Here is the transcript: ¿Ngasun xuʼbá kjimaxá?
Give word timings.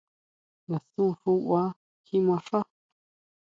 ¿Ngasun 0.69 1.11
xuʼbá 1.21 1.61
kjimaxá? 2.05 2.59